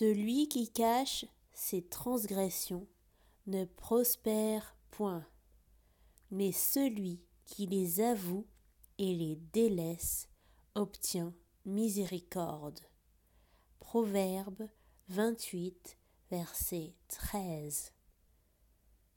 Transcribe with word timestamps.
Celui 0.00 0.48
qui 0.48 0.70
cache 0.70 1.26
ses 1.52 1.82
transgressions 1.82 2.86
ne 3.46 3.66
prospère 3.66 4.74
point, 4.90 5.26
mais 6.30 6.52
celui 6.52 7.20
qui 7.44 7.66
les 7.66 8.00
avoue 8.00 8.46
et 8.96 9.14
les 9.14 9.36
délaisse 9.52 10.30
obtient 10.74 11.34
miséricorde. 11.66 12.80
Proverbe 13.78 14.70
28, 15.08 15.98
verset 16.30 16.94
13. 17.08 17.92